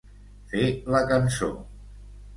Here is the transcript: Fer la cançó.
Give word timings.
Fer 0.53 0.63
la 0.95 1.03
cançó. 1.13 1.51